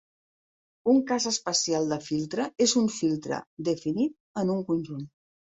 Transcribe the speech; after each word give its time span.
Un 0.93 1.03
cas 1.11 1.27
especial 1.31 1.85
de 1.91 1.99
filtre 2.07 2.47
és 2.67 2.73
un 2.83 2.89
filtre 2.97 3.41
definit 3.69 4.19
en 4.43 4.53
un 4.57 4.67
conjunt. 4.73 5.07